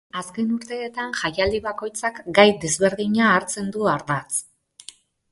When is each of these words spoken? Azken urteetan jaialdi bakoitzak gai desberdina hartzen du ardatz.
Azken 0.19 0.45
urteetan 0.53 1.11
jaialdi 1.17 1.59
bakoitzak 1.65 2.17
gai 2.39 2.45
desberdina 2.63 3.27
hartzen 3.33 3.69
du 3.77 3.85
ardatz. 3.93 4.41